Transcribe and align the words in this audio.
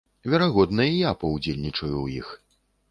Верагодна, 0.33 0.87
і 0.93 0.97
я 1.07 1.11
паўдзельнічаю 1.21 1.95
ў 2.05 2.17
іх. 2.21 2.27